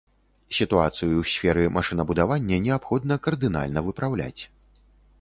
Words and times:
Сітуацыю 0.59 1.09
ў 1.17 1.23
сферы 1.33 1.67
машынабудавання 1.77 2.59
неабходна 2.65 3.21
кардынальна 3.29 3.79
выпраўляць. 3.93 4.41